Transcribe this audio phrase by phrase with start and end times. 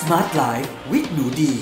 [0.00, 1.58] Smart Life with หนูดี ส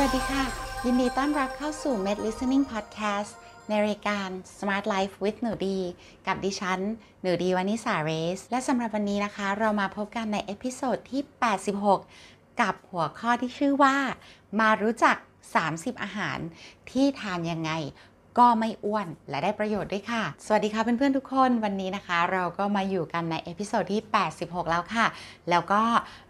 [0.00, 0.44] วัสดีค่ะ
[0.84, 3.30] ยินดีต้อนรับเข้าสู่ Med Listening Podcast
[3.68, 4.28] ในรายการ
[4.58, 5.78] Smart Life with หนูดี
[6.26, 6.80] กับดิฉัน
[7.22, 11.22] หนูดีวนิษาเรซ และสำหรับวันนี้นะคะ เรามาพบกันใน episode ที่
[11.92, 13.96] 86 กับหัวข้อที่ชื่อว่า
[14.60, 15.16] มารู้จัก
[15.54, 16.38] 30 อาหาร
[16.90, 17.72] ที่ทานยังไง
[18.38, 24.02] ก็ไม่อ้วนและได้ประโยชน์ด้วยค่ะ สวัสดีค่ะเพื่อนๆทุกคนวันนี้นะคะ เราก็มาอยู่กันใน episode ที่
[24.36, 25.06] 86 แล้วค่ะ
[25.50, 25.82] แล้วก็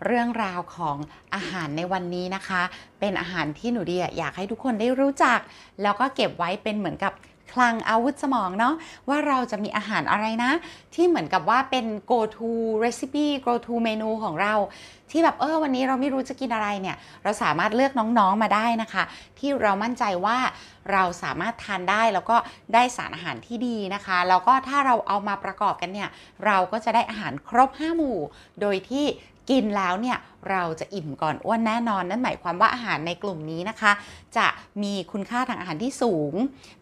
[0.06, 0.96] เรื่องราวของ
[1.34, 2.62] อาหารในวันนี้นะคะ
[3.00, 5.38] เป็นอาหารที่หนูดีอยากให้ทุกคนได้รู้จัก
[5.82, 7.12] แล้วก็เก็บไว้เป็นเหมือนกับ
[7.56, 8.74] คลังอาวุธสมองเนาะ
[9.08, 10.52] ว่าเราจะมีอาหารอะไรนะ
[10.94, 12.48] ที่เหมือนกับว่าเป็น go to
[12.84, 14.54] recipe go to เมนูของเรา
[15.10, 19.04] ที่แบบเออวันนี้เราไม่รู้จะกินอะไรเนี่ย เราสามารถเลือกน้องๆมาได้นะคะ
[19.38, 20.38] ที่เรามั่นใจว่า
[20.92, 22.36] เราสามารถทานได้แล้วก็
[22.74, 26.08] ได้สารอาหารที่ดีนะคะแล้วก็ถ้าเราเอามาประกอบกันเนี่ย
[26.46, 28.18] เราก็จะได้อาหารครบ 5 หมู่
[28.60, 29.06] โดยที่
[29.50, 30.18] กินแล้วเนี่ย
[30.50, 33.92] เราจะอิ่มก่อนอ้วนแน่นอน นั่นหมายความว่าอาหารในกลุ่มนี้นะคะ
[34.36, 34.46] จะ
[34.82, 36.34] มีคุณค่าทางอาหารที่สูง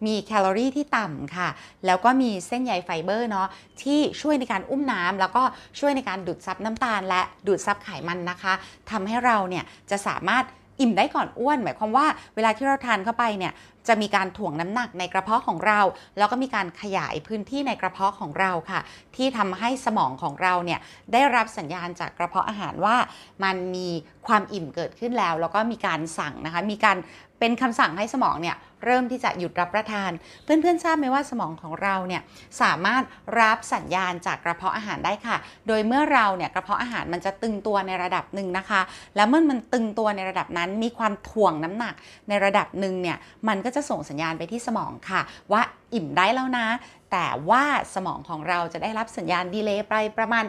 [0.05, 1.49] มีแคลอรี่ที่ต่ำค่ะ
[1.85, 3.47] แล้วก็มีเส้นใยไฟเบอร์เนาะ
[3.83, 5.43] ที่ช่วยในการอุ้มน้ำแล้วก็
[5.79, 8.53] ช่วยในการดูดซับน้ำตาล และดูดซับไขมันนะคะ
[8.91, 10.43] ทำให้เราเนี่ยจะสามารถ
[10.79, 13.53] อิ่มได้ก่อนอ้วน หมายความว่าเวลาที่เราทานเข้าไปเนี่ย
[13.87, 15.79] จะมีการถ่วงน้ำหนักในกระเพาะของเรา
[16.17, 18.79] แล้วก็มีการขยายพื้นที่ในกระเพาะของเราค่ะ
[19.15, 20.79] ที่ทำให้สมองของเราเนี่ย
[21.13, 22.95] ได้รับสัญญาณจากกระเพาะอาหารว่า
[23.43, 23.87] มันมี
[24.27, 26.97] ความอิ่มเกิดขึ้นแล้ว แล้วก็มีการสั่งนะคะ มีการ
[27.39, 28.55] เป็นคำสั่งให้สมองเนี่ย
[28.85, 30.11] เริ่มที่จะหยุดรับประทาน
[30.43, 32.21] เพื่อนๆทราบไหมว่าสมองของเราเนี่ย
[32.61, 33.03] สามารถ
[33.39, 38.81] รับสัญญาณจากกระเพาะอาหารได้ค่ะ โดยเมื่อเราเนี่ยกระเพาะอาหารมันจะตึงตัวในระดับหนึ่งนะคะ
[39.15, 41.93] แล้วเมื่อมันตึงตัวในระดับนั้นมีความถ่วงน้ำหนัก
[42.29, 45.61] ในระดับหนึ่งเนี่ยมันก็จะส่งสัญญาณไปที่สมองค่ะ ว่า
[45.93, 46.67] อิ่มได้แล้วนะ
[47.11, 47.63] แต่ว่า
[47.95, 50.45] สมองของเราจะได้รับสัญญาณดีเลย์ไปประมาณ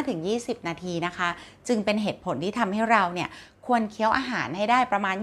[0.00, 1.28] 15-20 นาทีนะคะ
[1.68, 3.28] จึงเป็นเหตุผลที่ทำให้เราเนี่ย
[3.66, 5.16] ควรเคี้ยวอาหารให้ได้ประมาณ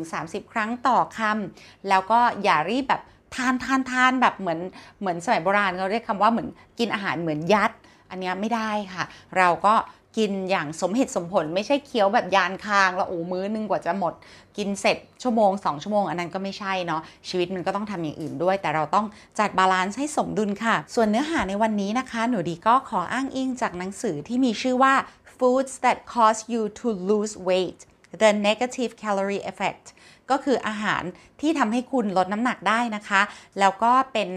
[0.00, 3.02] 20-30 ครั้งต่อคำแล้วก็อย่ารีบแบบ
[3.34, 4.60] ทานทานทานแบบเหมือน
[5.00, 6.48] เหมือนสมัยโบราณเขาเรียกคำว่าเหมือน
[6.78, 7.70] กินอาหารเหมือนยัด
[8.10, 9.04] อันนี้ไม่ได้ค่ะ
[9.38, 9.74] เราก็
[10.16, 14.14] กินอย่างสมเหตุสมผลไม่ใช่เคี้ยวแบบยานคางแล้วโอ้มื้อนึงกว่าจะหมด
[14.56, 19.06] กินเสร็จชั่วโมง 2 ชั่วโมง อันนั้นก็ไม่ใช่เนาะชีวิตมันก็ต้องทำอย่างอื่นด้วย แต่เราต้อง
[19.38, 24.94] จัด balance ให้สมดุลค่ะ ส่วนเนื้อหาในวันนี้นะคะ หนูดีก็ขออ้างอิงจากหนังสือที่มีชื่อว่า
[25.38, 27.80] Foods that cause you to lose weight
[28.22, 29.86] the negative calorie effect
[30.30, 31.02] ก็คืออาหาร
[31.40, 33.22] ที่ทำให้คุณลดน้ำหนักได้นะคะ
[33.60, 34.28] แล้วก็เป็น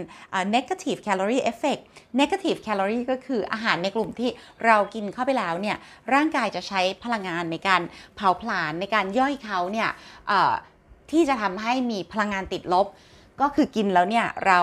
[0.54, 1.82] negative calorie effect
[2.20, 4.30] negative calorie ก็คืออาหารในกลุ่มที่
[4.64, 5.76] เรากินเข้าไปแล้วเนี่ย
[6.14, 7.82] ร่างกายจะใช้พลังงานในการ
[8.16, 9.90] เผาผลาญในการย่อยเขาเนี่ย
[11.10, 12.86] ที่จะทำให้มีพลังงานติดลบ
[13.40, 14.60] ก็คือกินแล้วเนี่ยเรา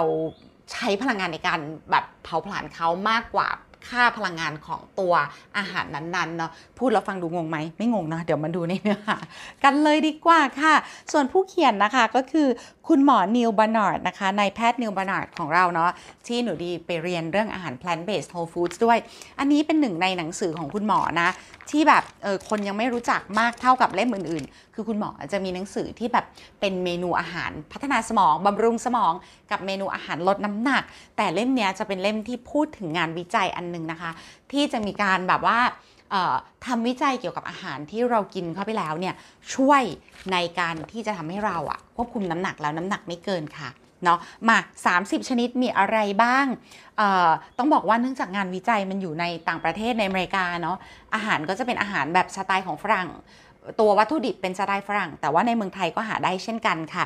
[0.72, 1.60] ใช้พลังงานในการ
[1.92, 3.48] แบบเผาผลาญเขามากกว่า
[3.90, 5.14] ค่าพลังงานของตัว
[5.58, 9.18] อาหารนั้นๆเนาะพูดแล้วฟังดูงงไหมไม่งงนะเดี๋ยวมาดูในเนื้อหา
[9.64, 10.74] กันเลยดีกว่าค่ะ
[11.12, 12.48] ส่วนผู้เขียนนะคะก็คือ
[12.88, 15.92] คุณหมอนีล บาร์นาร์ดนะคะนายแพทย์นีล บาร์นาร์ดของเราเนาะ
[16.28, 18.98] ที่หนูดีไปเรียนเรื่องอาหาร plant based whole foods ด้วย
[19.40, 21.30] อันนี้เป็นหนึ่งในหนังสือของคุณหมอนะ
[21.72, 26.26] ที่แบบเออคนยังไม่รู้จักมากเท่ากับเล่มอื่นๆ คือคุณหมอจะมีหนังสือที่แบบ
[26.60, 29.14] เป็นเมนูอาหารพัฒนาสมองบำรุงสมอง
[29.52, 30.84] กับเมนูอาหารลดน้ำหนัก
[31.18, 34.12] แต่เล่มนี้จะเป็นเล่มที่พูดถึงงานวิจัยอันนึงนะคะ
[34.52, 35.60] ที่จะมีการแบบว่า
[36.66, 39.16] ทำวิจัยเกี่ยวกับอาหารที่เรากินเข้าไปแล้วเนี่ย
[39.56, 39.84] ช่วย
[40.32, 43.70] ในการที่จะทำให้เราอะควบคุมน้ำหนักแล้วน้ำหนักไม่เกินค่ะ
[44.04, 44.58] เนาะมา
[44.94, 46.46] 30 ชนิดมีอะไรบ้าง
[47.58, 50.78] ต้องบอกว่าเนื่องจากงานวิจัยมันอยู่ในต่างประเทศในอเมริกาเนาะ
[51.14, 53.10] อาหารก็จะเป็นอาหารแบบสไตล์ของฝรั่ง
[53.80, 57.04] ตัววัตถุดิบเป็นสไตล์ฝรั่ง แต่ว่าในเมืองไทยก็หาได้เช่นกันค่ะ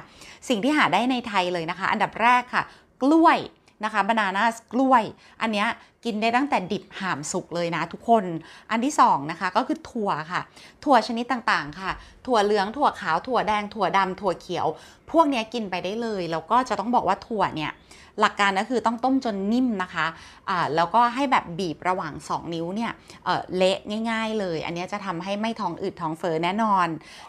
[0.50, 2.64] สิ่งที่หาได้ในไทยเลยนะคะ อันดับแรกค่ะ
[3.04, 3.38] กล้วย
[3.84, 5.04] นะคะบานาน่ากล้วย
[5.42, 5.66] อันนี้
[6.06, 8.24] กินได้ตั้งแต่ดิบห่ามสุกเลยนะทุกคน
[8.72, 10.42] อันที่2นะคะก็คือถั่วค่ะ
[10.84, 11.92] ถั่วชนิดต่างๆค่ะ
[12.28, 14.68] ถั่วเหลืองถั่วขาวถั่วแดงถั่วดำถั่วเขียว
[15.12, 17.74] พวกนี้กินไปได้เลย แล้วก็จะต้องบอกว่าถั่วเนี่ย
[18.20, 22.92] หลักการก็คือต้องต้มจนนิ่มนะคะะแล้วก็ให้แบบบีบระหว่าง 2 นิ้วเนี่ย
[23.26, 23.78] เเละ
[24.10, 26.88] ง่าย ๆ เลย อันนี้จะทำให้ไม่ท้องอืดท้องเฟ้อแน่นอน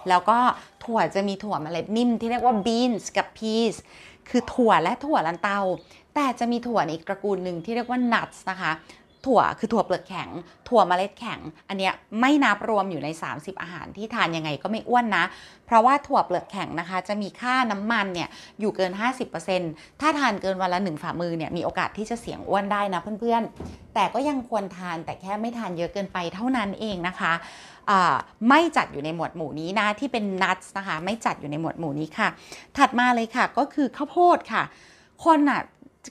[0.08, 0.38] แล้วก็
[0.84, 3.76] ถั่วจะมีถั่วเมล็ดนิ่มที่เรียกว่า beans กับ peas
[4.28, 5.60] คือถั่วและถั่วลันเตา
[6.14, 8.72] แต่จะมีถั่วในอีกตระกูลหนึ่งที่เรียกว่า nuts นะคะ
[9.28, 10.28] ถั่วคือถั่วเปลือกแข็ง
[10.68, 15.24] ถั่วเมล็ดแข็ง อันเนี้ยไม่นับรวมอยู่ใน 30 อาหารที่ทานยังไงก็ไม่อ้วนนะ
[15.66, 18.28] เพราะว่าถั่วเปลือกแข็งนะคะ จะมีค่าน้ำมันเนี่ย
[18.60, 18.92] อยู่เกิน
[19.46, 27.32] 50%ถ้าทานเกินวันละหนึ่งฝ่ามือเนี่ยมีโอกาสที่จะเสี่ยงอ้วนได้นะเพื่อนๆ แต่ก็ยังควรทานแต่แค่ไม่ทานเยอะเกินไปเท่านั้นเองนะคะ
[28.48, 32.28] ไม่จัดอยู่ในหมวดหมู่นี้นะที่เป็น nut นะคะ ไม่จัดอยู่ในหมวดหมู่นี้ค่ะ
[32.76, 34.62] ถัดมาเลยค่ะก็คือข้าวโพดค่ะ
[35.24, 35.62] คนอะ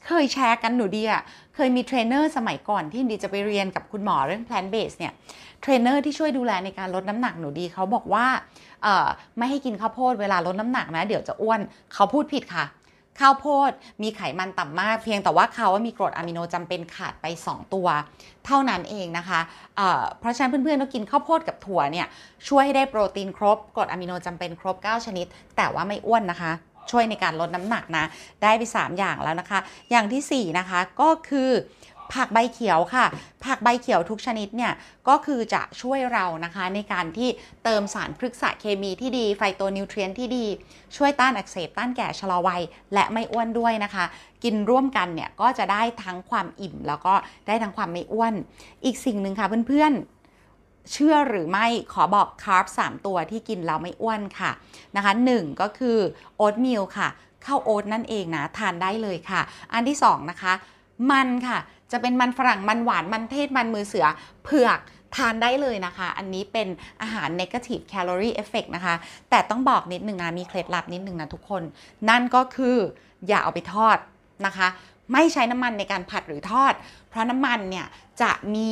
[0.07, 1.21] เคยแชร์กันหนูดีอะ
[1.55, 5.13] เคยมีเทรนเนอร์สมัยก่อนที่ดีจะไปเรียนกับคุณหมอเรื่อง plant based เนี่ย
[5.61, 8.25] เทรนเนอร์ที่ช่วยดูแลในการลดน้ำหนักหนูดีเขาบอกว่า
[9.37, 11.59] ไม่ให้กินข้าวโพดเวลาลดน้ำหนักนะ เดี๋ยวจะอ้วน
[11.93, 12.65] เขาพูดผิดค่ะ
[13.19, 13.71] ข้าวโพด
[14.03, 17.87] มีไขมันต่ำมาก เพียงแต่ว่าเขาว่ามีกรดอะมิโนจำเป็นขาดไป 2 ตัว
[18.45, 19.39] เท่านั้นเองนะคะ
[19.75, 22.07] เเพราะฉะนั้นเพื่อนๆต้องกินข้าวโพดกับถั่วเนี่ย
[22.47, 25.25] ช่วยให้ได้โปรตีนครบกรดอะมิโนจำเป็นครบ 9 ชนิด
[25.57, 26.51] แต่ว่าไม่อ้วนนะคะ
[26.91, 28.05] ช่วยในการลดน้ำหนักนะ
[28.43, 29.59] ได้ไป 3 อย่างแล้วนะคะ
[29.91, 31.51] อย่างทีสี่ 4 นะคะก็คือ
[32.13, 33.05] ผักใบเขียวค่ะ
[33.45, 34.73] ผักใบเขียวทุกชนิดเนี่ย
[35.07, 37.29] ก็คือจะช่วยเรานะคะในการที่
[37.63, 40.45] เติมสารพฤกษเคมีที่ดีไฟโตนิวเทรียนที่ดี
[40.97, 42.61] ช่วยต้านอักเสบต้านแก่ชะลอวัย
[42.93, 44.05] และไม่อ้วนด้วยนะคะ
[44.43, 47.13] กินร่วมกันเนี่ยก็จะได้ทั้งความอิ่ม แล้วก็
[47.47, 48.33] ได้ทั้งความไม่อ้วน
[48.85, 50.20] อีกสิ่งหนึ่งค่ะเพื่อนๆ
[50.91, 54.51] เชื่อหรือไม่ขอบอกคาร์บ3ตัวที่กินแล้วไม่อ้วนค่ะ
[54.95, 55.97] นะคะ1ก็คือ
[56.37, 57.07] โอ๊ตมิลค่ะ
[57.45, 59.41] ข้าวโอ๊ตนั่นเองนะทานได้เลยค่ะ
[59.73, 60.53] อันที่2นะคะ
[61.11, 61.57] มันค่ะ
[61.91, 64.05] จะเป็นมันฝรั่งมันหวานมันเทศมันมือเสือ
[64.43, 64.79] เผือก
[65.15, 66.67] ทานได้เลยนะคะ อันนี้เป็น
[67.01, 68.95] อาหาร negative calorie effect นะคะ
[69.29, 71.63] แต่ต้องบอกนิดนึงนะ มีเคล็ดลับนิดนึงนะทุกคน
[72.09, 72.77] นั่นก็คือ
[73.27, 73.97] อย่าเอาไปทอด
[74.45, 74.67] นะคะ
[75.13, 76.73] ไม่ใช้น้ำมันในการผัดหรือทอด
[77.09, 77.87] เพราะน้ำมันเนี่ย
[78.21, 78.69] จะมี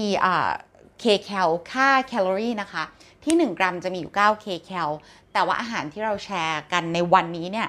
[1.00, 2.84] เคแคลค่าแคลอรี่นะคะ
[3.24, 4.90] ที่ 1 กรัมจะมีอยู่9เคแคล
[5.34, 7.68] แต่ว่าอาหารที่เราแชร์กันในวันนี้เนี่ย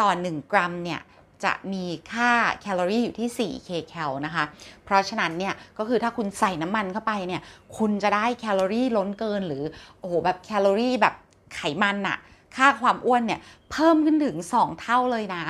[0.00, 1.00] ต่อ 1 กรัมเนี่ย
[1.44, 2.30] จะมีค่า
[2.60, 4.44] แคลอรี่อยู่ที่ 4 k cal นะคะ
[4.84, 7.42] เพราะฉะนั้นเนี่ยก็คือถ้าคุณใส่น้ำมันเข้าไปเนี่ย
[7.78, 9.64] คุณจะได้แคลอรี่ล้นเกินหรือ
[9.98, 11.14] โอ้โหแบบแคลอรี่แบบ
[11.54, 12.18] ไขมันอะ
[12.56, 13.40] ค่าความอ้วนเนี่ย
[13.70, 15.42] เพิ่มขึ้นถึง 2 เท่าเลยนะ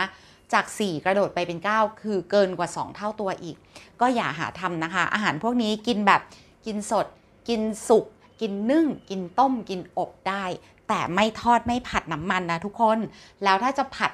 [0.53, 3.57] จาก 4 กระโดดไปเป็น 9 คือเกินกว่า 2 เท่าตัวอีก
[4.01, 6.21] ก็อย่าหาทำนะคะ อาหารพวกนี้กินแบบ
[6.67, 7.07] กินสด
[7.51, 8.07] กินสุก
[8.41, 10.45] กินนึ่ง กินต้ม กินอบได้
[10.89, 12.99] แต่ไม่ทอดไม่ผัดน้ำมันนะทุกคน
[13.45, 14.11] แล้วถ้าจะผัด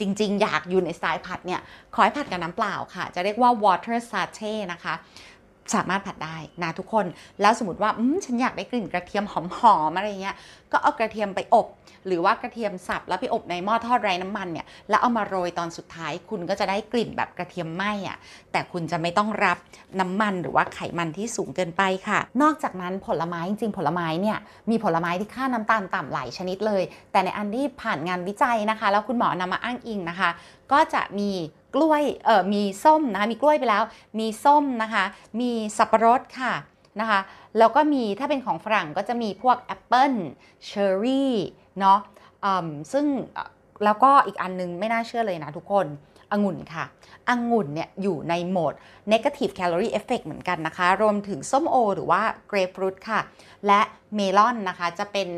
[0.00, 1.60] จริง ๆ อยากอยู่ในสไตล์ผัดเนี่ย
[1.94, 4.94] ขอให้ผัดกับน้ำเปล่าค่ะ จะเรียกว่า water satay นะคะ
[5.74, 7.06] สามารถผัดได้นะทุกคน
[7.40, 7.90] แล้วสมมติว่า
[8.24, 9.34] ฉันอยากได้กลิ่นกระเทียมห
[9.74, 10.36] อมๆอะไรเงี้ย
[10.72, 11.66] ก็เอากระเทียมไปอบ
[12.06, 18.16] หรือว่ากระเทียมสับแล้วไปอบในหม้อทอดไร้น้ำมันเนี่ยแล้วเอามาโรยตอนสุดท้าย คุณก็จะได้กลิ่นแบบกระเทียมไหม้อะ
[18.52, 19.58] แต่คุณจะไม่ต้องรับ
[20.00, 24.38] น้ำมันหรือว่าไขมันที่สูงเกินไปค่ะ นอกจากนั้นผลไม้จริงๆผลไม้เนี่ย
[24.70, 26.82] มีผลไม้ที่ค่าน้ำตาลต่ำหลายชนิดเลย
[27.12, 30.30] แต่ในอันที่ผ่านงานวิจัยนะคะ แล้วคุณหมอนำมาอ้างอิงนะคะ
[30.72, 31.30] ก็จะมี
[31.74, 33.82] กล้วยเออมีส้มนะคะมีกล้วยไปแล้ว
[34.18, 35.04] มีส้มนะคะ
[35.40, 36.52] มีสับปะรดค่ะ
[37.00, 37.20] นะคะ
[37.58, 40.12] แล้วก็มีถ้าเป็นของฝรั่งก็จะมีพวกแอปเปิล
[40.66, 41.34] เชอร์รี่
[41.80, 41.98] เนาะ
[42.92, 43.06] ซึ่ง
[43.84, 45.86] แล้วก็อีกอันนึงไม่น่าเชื่อเลยนะทุกคน
[46.32, 46.84] องุ่นค่ะ
[47.28, 48.74] องุ่นเนี่ยอยู่ในหมวด
[49.12, 53.20] negative calorie effect เหมือนกันนะคะ รวมถึงส้มโอ หรือว่า grapefruit ค่ะ
[53.66, 53.80] และ
[54.14, 55.28] เมลอนนะคะจะเป็น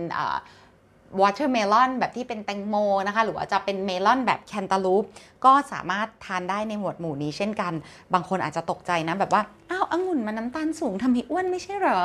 [1.20, 2.74] watermelon แบบที่เป็นแตงโม
[3.06, 5.04] นะคะ หรือว่าจะเป็นเมลอนแบบแคนตาลูป
[5.44, 7.72] ก็สามารถทานได้ในหมวดหมู่นี้เช่นกัน
[8.14, 12.00] บางคนอาจจะตกใจนะ แบบว่าอ้าวองุ่นมันน้ำตาลสูงทำให้อ้วนไม่ใช่เหรอ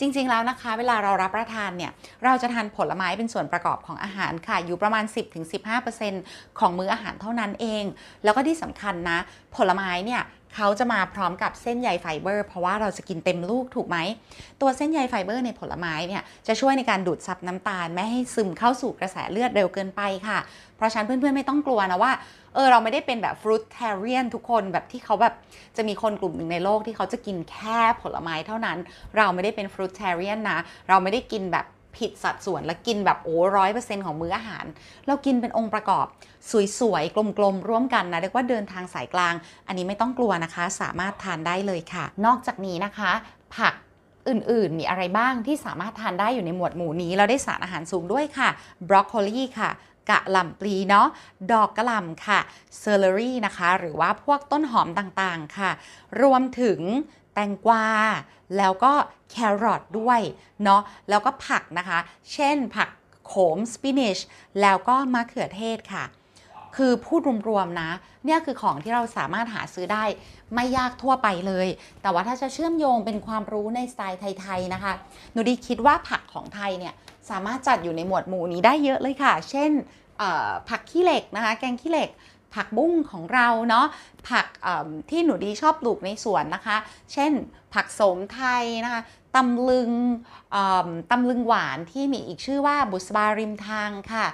[0.00, 1.92] จริง ๆแล้วนะคะ เวลาเรารับประทานเนี่ย
[2.24, 5.04] เราจะทานผลไม้เป็นส่วนประกอบของอาหารค่ะ อยู่ประมาณ
[5.80, 7.84] 10-15%ของมื้ออาหารเท่านั้นเอง
[8.24, 9.18] แล้วก็ที่สำคัญนะ
[9.56, 10.22] ผลไม้เนี่ย
[10.56, 13.98] เขาจะมาพร้อมกับเส้นใยไฟเบอร์ เพราะว่าเราจะกินเต็มลูกถูกไหม
[14.60, 20.38] ตัวเส้นใยไฟเบอร์ในผลไม้เนี่ยจะช่วยในการดูดซับน้ำตาล ไม่ให้ซึมเข้าสู่กระแสเลือดเร็วเกินไปค่ะ
[20.76, 22.12] เพราะฉะนั้นเพื่อนๆ ไม่ต้องกลัวนะว่า
[22.54, 25.34] เออเราไม่ได้เป็นแบบฟรุตเทเรียนทุกคนแบบที่เขาแบบ
[25.76, 28.78] จะมีคนกลุ่มหนึ่งในโลกที่เขาจะกินแค่ผลไม้เท่านั้น
[29.16, 30.58] เราไม่ได้เป็นฟรุตเทเรียนนะ
[30.88, 31.66] เราไม่ได้กินแบบ
[31.98, 34.64] ผิดสัดส่วน และกินแบบโอ้ร้อยเปอร์เซ็นต์ของมื้ออาหาร
[35.06, 36.06] เรากินเป็นองค์ประกอบ
[36.78, 39.34] สวยๆ กลมๆ ร่วมกันนะ เรียกว่าเดินทางสายกลาง
[39.66, 43.10] อันนี้ไม่ต้องกลัวนะคะ สามารถทานได้เลยค่ะ นอกจากนี้นะคะ
[43.56, 43.74] ผัก
[44.28, 48.48] อื่นๆ มีอะไรบ้างที่สามารถทานได้อยู่ในหมวดหมู่นี้ เราได้สารอาหารสูงด้วยค่ะ
[48.88, 49.70] บรอกโคลีค่ะ
[50.10, 51.08] กะหล่ำปลีเนาะ
[51.52, 52.40] ดอกกะหล่ำค่ะ
[52.78, 55.70] เซอร์เรอรี่นะคะ หรือว่าพวกต้นหอมต่างๆ ค่ะ
[56.22, 56.80] รวมถึง
[57.36, 57.86] แตงกวา
[58.58, 58.92] แล้วก็
[59.30, 60.20] แครอทด้วย
[60.64, 61.98] เนาะแล้วก็ผักนะคะ
[62.32, 62.88] เช่นผัก
[63.26, 64.18] โขมสปินิช
[64.60, 66.04] แล้วก็มะเขือเทศค่ะ
[66.76, 67.90] คือพูดรวมๆนะ
[68.24, 70.04] เนี่ยคือของที่เราสามารถหาซื้อได้
[70.54, 71.68] ไม่ยากทั่วไปเลย
[72.02, 74.92] แต่ว่าถ้าจะเชื่อมโยงเป็นความรู้ในสไตล์ไทย ๆ นะคะ
[75.32, 76.94] หนูดีคิดว่าผักของไทยเนี่ย
[77.30, 79.70] สามารถจัดอยู่ในหมวดหมู่นี้ได้เยอะเลยค่ะ เช่น
[80.68, 82.08] ผักขี้เหล็กนะคะ แกงขี้เหล็ก
[82.56, 83.86] ผักบุ้งของเราเนาะ
[84.28, 84.46] ผัก
[85.10, 86.76] ที่หนูดีชอบปลูกในสวนนะคะ
[87.12, 87.32] เช่น
[87.74, 89.02] ผักโสมไทยนะคะ
[89.36, 89.90] ตำลึง
[91.10, 94.26] ตำลึงหวานที่มีอีกชื่อว่าบุษบาริมทางค่ะ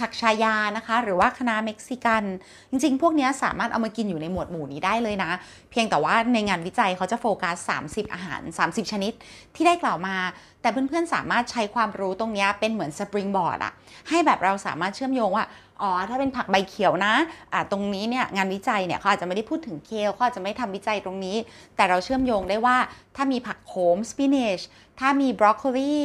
[0.00, 2.22] ผักชายานะคะ หรือว่าคณะเม็กซิกัน
[2.70, 5.30] จริงๆ พวกนี้สามารถเอามากินอยู่ในหมวดหมู่นี้ได้เลยนะ
[5.70, 7.56] เพียงแต่ว่าในงานวิจัยเขาจะโฟกัส
[7.88, 9.12] 30 อาหาร 30 ชนิด
[9.54, 10.16] ที่ได้กล่าวมา
[10.62, 13.72] แต่เพื่อนๆ สามารถใช้ความรู้ตรงนี้เป็นเหมือนสปริงบอร์ดอะ
[14.08, 15.44] ให้แบบเราสามารถเชื่อมโยงว่า
[15.82, 17.14] อ๋อ ถ้าเป็นผักใบเขียวนะ
[17.52, 21.36] อ่าตรงนี้เนี่ยงานวิจัยเนี่ยเขาอาจจะไม่ได้พูดถึงเคลเขาอาจจะไม่ทำวิจัยตรงนี้
[21.76, 22.76] แต่เราเชื่อมโยงได้ว่า
[23.16, 24.60] ถ้ามีผักโขมสปินเนช
[25.00, 25.98] ถ้ามีบรอกโคลี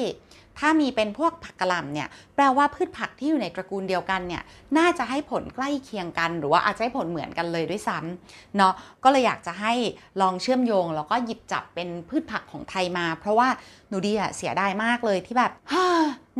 [0.59, 4.43] ถ้ามีเป็นพวกผักกระหล่ำเนี่ยแปลว่าพืชผักที่อยู่ในตระกูลเดียวกันเนี่ย
[4.77, 9.73] น่าจะให้ผลใกล้เคียงกัน หรือว่าอาจจะให้ผลเหมือนกันเลยด้วยซ้ำเนาะก็เลยอยากจะให้
[10.21, 13.49] ลองเชื่อมโยง แล้วก็หยิบจับเป็นพืชผักของไทยมา เพราะว่า
[13.89, 15.51] หนูดีอะเสียดายมากเลยที่แบบ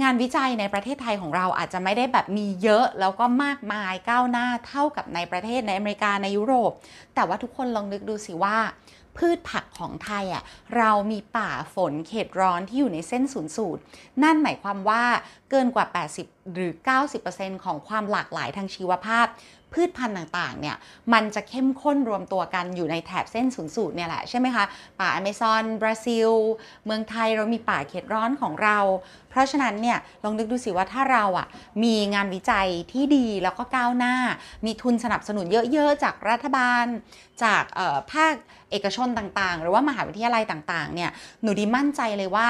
[0.01, 6.71] งานวิจัยในประเทศไทยของเราอาจจะไม่ได้แบบมีเยอะ แล้วก็มากมายก้าวหน้าเท่ากับในประเทศในอเมริกาในยุโรป
[7.15, 8.57] แต่ว่าทุกคนลองนึกดูสิว่า
[9.17, 10.43] พืชผักของไทยอะ
[10.77, 13.81] เรามีป่าฝนเขตร้อนที่อยู่ในเส้นศูนย์สูตร
[14.23, 15.03] นั่นหมายความว่า
[15.49, 15.85] เกินกว่า
[16.19, 16.71] 80หรือ
[17.19, 19.27] 90%ของความหลากหลายทางชีวภาพ
[19.77, 20.75] พืชพันธุ์ต่างๆ เนี่ย
[21.13, 24.65] มันจะเข้มข้นรวมตัวกันอยู่ในแถบเส้นศูนย์สูตรเนี่ยแหละ ใช่ไหมคะ
[24.99, 26.29] ป่าอเมซอน บราซิล
[26.85, 28.77] เมืองไทยเรามีป่าเขตร้อนของเรา
[29.29, 31.47] เพราะฉะนั้นเนี่ย ลองนึกดูสิว่าถ้าเราอะ
[31.83, 34.15] มีงานวิจัยที่ดีแล้วก็ก้าวหน้า
[34.65, 36.85] มีทุนสนับสนุนเยอะๆ จากรัฐบาล
[37.43, 37.63] จาก
[38.13, 38.33] ภาค
[38.71, 42.49] เอกชนต่างๆ หรือว่ามหาวิทยาลัยต่างๆ เนี่ย หนูดีมั่นใจเลยว่า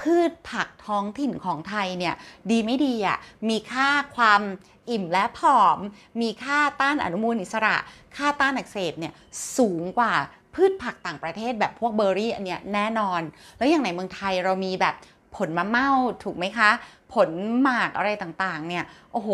[0.00, 2.14] พืชผักท้องถิ่นของไทยเนี่ย
[2.50, 4.42] ดีไม่ดีอะมีค่าความ
[4.90, 5.78] อิ่มและผอม
[6.20, 7.76] มีค่าต้านอนุมูลอิสระ
[8.16, 9.12] ค่าต้านอักเสบเนี่ย
[9.56, 10.12] สูงกว่า
[10.54, 13.20] พืชผักต่างประเทศแบบพวกเบอร์รี่อันเนี้ยแน่นอน
[13.58, 14.94] แล้วอย่างในเมืองไทยเรามีแบบ
[15.36, 15.90] ผลมะเม่า
[16.24, 16.70] ถูกไหมคะ
[17.14, 17.30] ผล
[17.62, 19.30] หมากอะไรต่างๆเนี่ยโอ้โห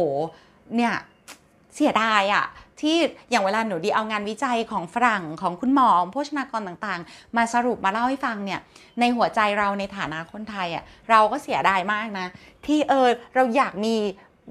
[0.77, 0.95] เนี่ย
[1.75, 2.45] เสียดายอะ่ะ
[2.81, 2.97] ที่
[3.31, 8.61] อย่างเวลาหนูดีเอางานวิจัยของฝรั่งของคุณหมอโภชนากรต่างๆ มาสรุปมาเล่าให้ฟังเนี่ย
[9.01, 12.27] ในหัวใจเราในฐานะคนไทยอะ่ะเราก็เสียดายมากนะ
[12.67, 13.97] ที่เออเราอยากมี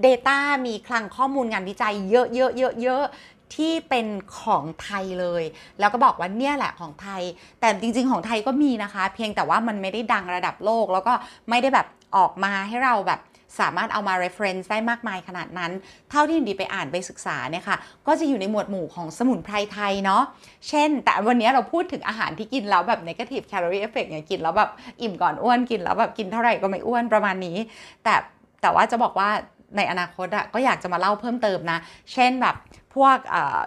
[0.05, 0.37] Data
[0.67, 4.07] มีคลังข้อมูลงานวิจัยเยอะๆๆๆที่เป็น
[4.39, 5.43] ของไทยเลย
[5.79, 7.21] แล้วก็บอกว่าเนี่ยแหละของไทย
[7.59, 11.13] แต่จริงๆของไทยก็มีนะคะ เพียงแต่ว่ามันไม่ได้ดังระดับโลก แล้วก็
[11.49, 11.87] ไม่ได้แบบ
[12.17, 13.19] ออกมาให้เราแบบ
[13.59, 15.71] สามารถเอามา reference ได้มากมายขนาดนั้น
[16.11, 17.77] เท่าที่ดีไปอ่านไปศึกษาเนี่ยค่ะ
[18.07, 20.23] ก็จะอยู่ในหมวดหมู่ของสมุนไพรไทยเนาะ
[20.69, 24.69] เช่น แต่วันนี้เราพูดถึงอาหารที่กินแล้วแบบ negative calorie effect เนี่ยกินแล้วแบบ
[25.01, 27.57] อิ่มก่อนอ้วนกินแล้วแบบกินเท่าไหร่ก็ไม่อ้วนประมาณนี้
[28.03, 28.15] แต่
[28.61, 29.29] แต่ว่าจะบอกว่า
[29.77, 31.79] ในอนาคตอะก็อยากจะมาเล่าเพิ่มเติมนะ
[32.13, 32.55] เช่นแบบ
[32.95, 33.17] พวก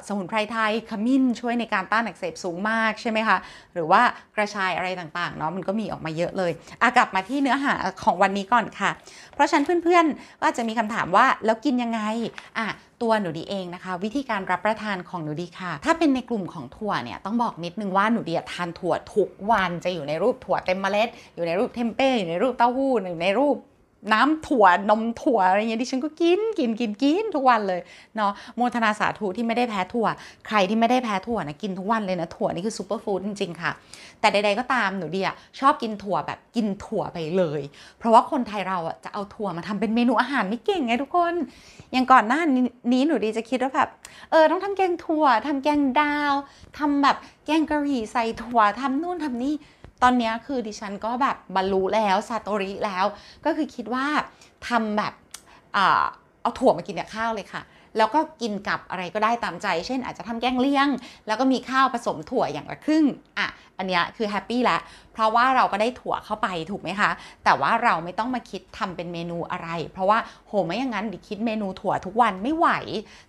[0.09, 3.39] สมุนไพรไทยขมิ้นช่วยในการต้านอักเสบสูงมากใช่ไหมคะ
[3.75, 4.03] หรือว่า
[4.37, 8.91] กระชายอะไรต่างๆเนาะมันก็มีออกมาเยอะเลยอากลับมาที่เนื้อหาของวันนี้ก่อนค่ะ
[9.35, 12.01] เพราะฉะนั้นเพื่อนๆก็จะมีคำถามว่าแล้วกินยังไง
[12.59, 12.67] อะ
[13.03, 23.57] ตัวหนูดีเองนะคะ วิธีการรับประทานของหนูดีค่ะ ถ้าเป็นในกลุ่มของถั่วเนี่ยต้องบอกนิดนึงว่าหนูดีทานถั่วทุกวันจะอยู่ในรูปถั่วเต็มเมล็ด อยู่ในรูปเทมเป้อยู่ในรูปเต้าหู้อยู่ในรูป
[24.13, 27.81] น้ำถั่วนมถั่วอะไรเงี้ยดิฉันก็กินกินกินกินทุกวันเลย
[28.17, 30.07] เนาะโมทนาสาธุที่ไม่ได้แพ้ถั่ว
[30.47, 33.73] ใครที่ไม่ได้แพ้ถั่วนะกินทุกวันเลยนะถั่วนี่คือ superfood จริงๆค่ะ
[34.21, 37.61] แต่ใดๆก็ตามหนูดีอะชอบกินถั่วแบบกินถั่วไปเลย
[37.99, 41.35] เพราะว่าคนไทยเราอะจะเอาถั่วมาทำเป็นเมนูอาหารไม่เก่งไงทุกคน
[41.93, 42.41] อย่างก่อนหน้า
[42.93, 43.89] นี้หนูดีจะคิดว่าแบบ
[44.31, 46.35] เออต้องทำแกงถั่วทำแกงดาว
[46.79, 49.55] ทำแบบแกงกะหรี่ใส่ถั่วทำนู่นทำนี่
[50.03, 53.05] ตอนนี้คือดิฉันก็แบบบรรลุแล้วซาโตริแล้ว
[53.45, 54.07] ก็คือคิดว่า
[54.69, 55.13] ทำแบบ
[55.75, 57.63] เอาถั่วมากินกับข้าวเลยค่ะ
[57.99, 60.89] แล้วก็กินกับอะไรก็ได้ตามใจ เช่นอาจจะทำแกงเลี้ยง
[61.27, 63.05] แล้วก็มีข้าวผสมถั่วอย่างละครึ่ง
[63.39, 63.47] อะ
[63.79, 64.81] อันนี้คือแฮปปี้แล้ว
[65.15, 67.11] เพราะว่าเราก็ได้ถั่วเข้าไปถูกไหมคะ
[67.45, 72.69] แต่ว่าเราไม่ต้องมาคิดทำเป็นเมนูอะไร เพราะว่าโหไม่อย่างนั้นดิคิดเมนูถั่วทุกวันไม่ไหว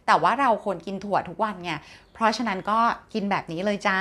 [0.05, 1.73] แต่ว่าเราควรกินถั่วทุกวันไง
[2.13, 2.79] เพราะฉะนั้นก็
[3.13, 3.97] กินแบบนี้เลยจ้า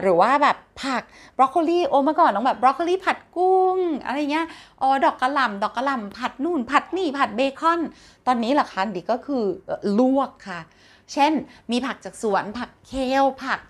[0.00, 1.02] หรือว่าแบบผัก
[1.36, 4.46] บรอกโคลีโอมาก่อนต้องแบบบรอกโคลีผัดกุ้งอะไรเงี้ย
[4.80, 7.80] อ๋อดอกกระหล่ำดอกกระหล่ำผัดนู่น ผัดนี่ผัดเบคอน
[8.26, 9.44] ตอนนี้ล่ะคะดิก็คือ
[9.98, 10.60] ลวกค่ะ
[11.12, 11.32] เช่น
[11.70, 13.60] มีผักจากสวนผักเคลผัก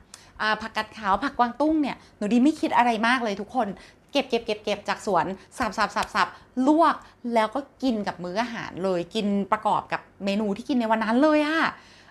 [0.63, 3.69] ผักกัดขาวผักกวางตุ้งเนี่ยหนูดีไม่คิดอะไรมากเลยทุกคน
[4.13, 5.27] เก็บเก็บเก็บเก็บจากสวน
[5.59, 6.29] สับสับสับสับ
[6.67, 6.95] ลวก
[7.35, 11.59] แล้วก็กินกับมื้ออาหารเลยกินประกอบกับเมนูที่กินในวันนั้นเลยอะ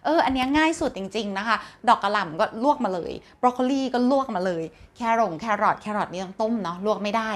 [0.06, 1.58] เอออันนี้ง่ายสุดจริง ๆนะคะ
[1.88, 3.12] ดอกกระหล่ำก็ลวกมาเลย
[3.42, 4.64] บรอกโคลีก็ลวกมาเลย
[4.96, 7.32] แครงแครอทแครอทนี่ต้องต้มเนาะลวกไม่ได้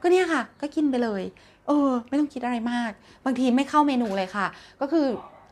[0.00, 1.22] ก็เนี่ยค่ะ ก็กินไปเลย
[1.66, 2.90] เออ ไม่ต้องคิดอะไรมาก
[3.24, 4.46] บางทีไม่เข้าเมนูเลยค่ะ
[4.80, 5.06] ก็คือ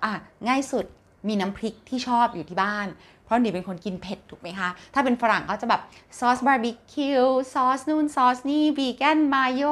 [0.05, 0.13] อะ
[0.49, 0.85] ง่ายสุด
[1.29, 2.87] มีน้ำพริกที่ชอบอยู่ที่บ้าน
[3.29, 5.83] เพราะดีเป็นคนกินเผ็ดถูกไหมคะ ถ้าเป็นฝรั่งเขาจะแบบ
[6.19, 9.63] ซอสบาร์บีคิวซอสนู่นซอสนี่ vegan mayo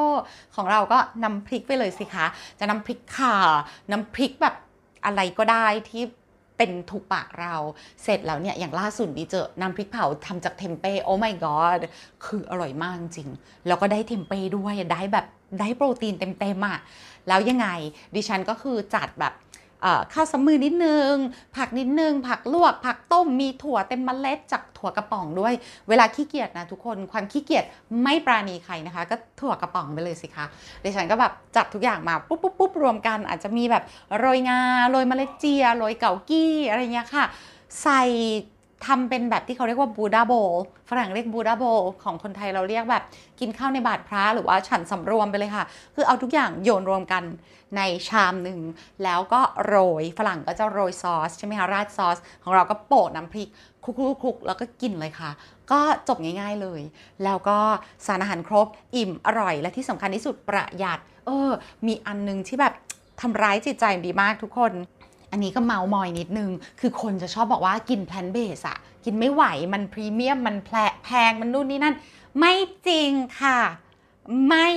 [0.56, 2.26] ของเราก็น้ำพริกไปเลยสิคะ
[2.58, 3.34] จะน้ำพริกข่า
[3.90, 4.54] น้ำพริกแบบ
[5.04, 6.02] อะไรก็ได้ที่
[6.56, 7.54] เป็นถูกปากเรา
[8.02, 11.80] เสร็จแล้วเนี่ย อย่างล่าสุดดีเจอน้ำพริกเผาทำจากเทมเป้ oh my god
[12.24, 13.28] คืออร่อยมากจริง
[13.66, 15.26] แล้วก็ได้เทมเป้ด้วย ได้แบบ
[15.60, 16.78] ได้โปรตีนเต็มๆอะ
[17.28, 17.68] แล้วยังไง
[18.14, 19.32] ดิฉันก็คือจัดแบบ
[20.12, 21.12] ข้าวสมือนิดนึง
[21.56, 25.54] ผักนิดนึง ผักลวก ผักต้มมีถั่วเต็มเมล็ดจากถั่วกระป๋องด้วย
[25.88, 27.64] เวลาขี้เกียจนะทุกคนความขี้เกียจ
[28.02, 30.46] ไม่ปราณีใครนะคะ ก็ถั่วกระป๋องไปเลยสิคะ
[30.84, 33.84] ดิฉันก็แบบจัดทุกอย่างมาปุ๊บปุ๊บปุ๊บรวมกัน อาจจะมีแบบ
[34.18, 37.24] โรยงาโรยเมล็ดเจียโรยเกากี้อะไรเงี้ยค่ะ
[37.82, 38.02] ใส่
[38.86, 40.32] ทำเป็นแบบที่เขาเรียกว่าบูดาโบ
[40.90, 41.64] ฝรั่งเรียกบูดาโบ
[42.04, 43.04] ของคนไทยเราเรียกแบบ
[43.40, 45.64] กินข้าวในบาทพระหรือว่าฉันสำรวมไปเลยค่ะ
[45.94, 47.24] คือเอาทุกอย่างโยนรวมกัน
[47.76, 48.60] ในชามหนึ่ง
[49.04, 53.48] แล้วก็โรยฝรั่งก็จะโรยซอสใช่ไหมคะราดซอส ของเราก็โปะน้ำพริก
[53.84, 53.86] ค
[54.24, 55.30] ลุกๆแล้วก็กินเลยค่ะ
[55.70, 56.80] ก็จบง่าย ๆเลย
[57.24, 57.58] แล้วก็
[58.06, 58.66] สารอาหารครบ
[58.96, 61.50] อิ่มอร่อย และที่สำคัญที่สุดประหยัด เออ
[61.86, 62.74] มีอันนึงที่แบบ
[63.20, 64.72] ทำร้ายจิตใจดีมากทุกคน
[65.30, 70.56] อันนี้ก็เมาส์มอยนิดนึง คือคนจะชอบบอกว่ากิน plant based อะกินไม่ไหวมันพรีเมียมมัน
[71.04, 71.94] แพงมันนู่นนี่นั่น
[72.38, 72.54] ไม่
[72.88, 73.60] จริงค่ะ
[74.48, 74.68] ไม่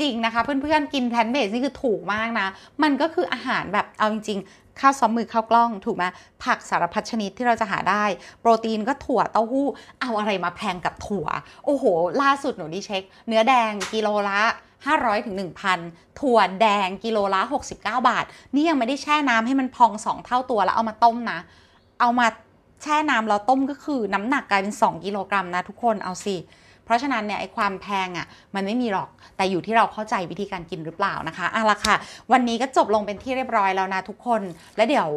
[0.00, 2.46] จริงนะคะ เพื่อนๆกิน plant based นี่คือถูกมากนะ
[2.82, 6.04] มันก็คืออาหารแบบเอาจริงๆข้าวซ้อมมือข้าวกล้องถูกไหม
[6.44, 8.04] ผักสารพัดชนิดที่เราจะหาได้
[8.40, 9.66] โปรตีนก็ถั่วเต้าหู้
[10.00, 11.26] เอาอะไรมาแพงกับถั่ว
[11.64, 11.84] โอ้โห
[12.22, 14.42] ล่าสุดหนูดีเช็ค เนื้อแดงกิโลละ
[14.86, 15.36] 500ถึง
[15.78, 21.38] 1,000 ถั่วแดงกิโลละ 69 บาท นี่ยังไม่ได้แช่น้ำให้มันพอง 2 เท่าตัวแล้วเอามาต้มนะ
[22.00, 22.26] เอามา
[22.82, 26.36] แช่น้ำแล้วต้มก็คือน้ำหนักกลายเป็น 2 กิโลกรัมนะทุกคนเอาสิ
[26.84, 31.94] เพราะฉะนั้นเนี่ยไอ้ความแพงอะมันไม่มีหรอกแต่อยู่ที่เราเข้าใจวิธีการกินหรือเปล่านะคะอะละค่ะ
[32.32, 34.42] วันนี้ก็จบลงเป็นที่เรียบร้อยแล้วนะทุกคน
[34.76, 35.08] และเดี๋ยว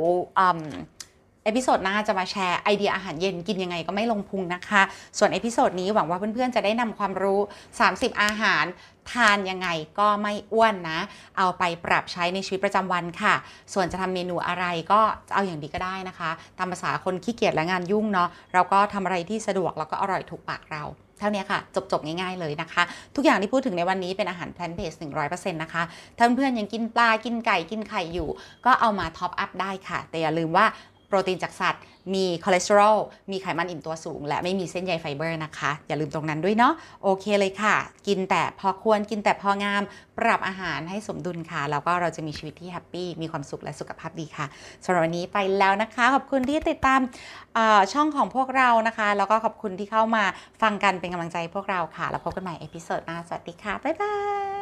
[1.43, 4.81] episode หน้าจะมาแชร์ไอเดียอาหารเย็นกินยังไงก็ไม่ลงพุงนะคะ
[5.17, 7.39] ส่วน episode นี้หวังว่าเพื่อนๆ จะได้นำความรู้
[7.81, 8.65] 30 อาหาร
[9.11, 9.67] ทานยังไง
[9.99, 10.99] ก็ไม่อ้วนนะ
[11.37, 13.33] เอาไปปรับใช้ในชีวิตประจำวันค่ะ
[13.73, 15.01] ส่วนจะทำเมนูอะไรก็
[15.33, 20.85] เอาอย่างดีก็ได้นะคะ ตามประสาคนขี้เกียจและงานยุ่งเนาะ เราก็ทำอะไรที่สะดวกแล้วก็อร่อยถูกปากเรา
[21.19, 21.59] เท่านี้ค่ะ
[21.91, 22.83] จบ ๆ ง่าย ๆ เลยนะคะ
[23.15, 25.83] ทุกอย่างที่พูดถึงในวันนี้เป็นอาหาร plant based หนึ่งร้อยเปอร์เซ็นต์นะคะ
[26.17, 28.29] ถ้าเพื่อนๆยังกินปลา กินไก่ กินไข่อยู่
[28.65, 30.65] ก็เอามา top up ได้ค่ะ แต่อย่าลืมว่า
[31.11, 31.81] โปรตีนจากสัตว์
[32.13, 32.97] มีคอเลสเตอรอล
[33.31, 37.75] มีไขมันอิ่มตัวสูง และไม่มีเส้นใยไฟเบอร์นะคะ อย่าลืมตรงนั้นด้วยเนาะ โอเคเลยค่ะ
[38.07, 39.81] กินแต่พอควร กินแต่พองาม
[40.17, 44.45] ปรับอาหารให้สมดุลค่ะ แล้วก็เราจะมีชีวิตที่แฮปปี้ มีความสุขและสุขภาพดีค่ะ
[44.83, 46.99] สำหรับวันนี้ไปแล้วนะคะ ขอบคุณที่ติดตาม
[47.93, 50.23] ช่องของพวกเรานะคะ แล้วก็ขอบคุณที่เข้ามา
[50.61, 54.15] ฟังกันเป็นกำลังใจพวกเราค่ะ แล้วพบกันใหม่ episode หน้า สวัสดีค่ะ บ๊ายบา
[54.57, 54.60] ย